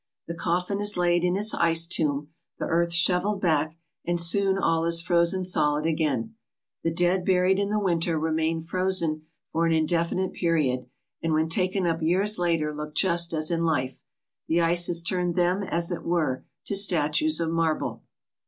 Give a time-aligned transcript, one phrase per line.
[0.27, 4.83] The coffin is laid in its ice tomb, the earth shovelled back, and soon all
[4.85, 6.33] is frozen solid again.
[6.81, 10.87] The dead buried in the winter remain frozen for an indefinite period,
[11.21, 14.03] and when taken up years later look just as in life.
[14.47, 18.01] The ice has turned them, as it were, to statues of marble."